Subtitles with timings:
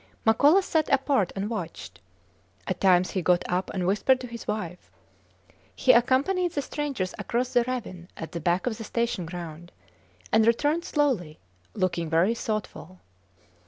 [0.25, 2.01] Makola sat apart and watched.
[2.65, 4.89] At times he got up and whispered to his wife.
[5.75, 9.71] He accompanied the strangers across the ravine at the back of the station ground,
[10.31, 11.37] and returned slowly
[11.75, 12.99] looking very thoughtful.